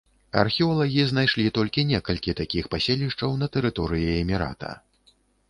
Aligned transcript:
Археолагі 0.43 1.03
знайшлі 1.11 1.45
толькі 1.57 1.83
некалькі 1.91 2.35
такіх 2.41 2.71
паселішчаў 2.73 3.37
на 3.43 3.51
тэрыторыі 3.59 4.11
эмірата. 4.23 4.75